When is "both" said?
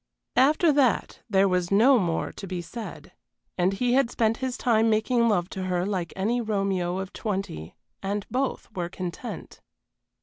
8.31-8.67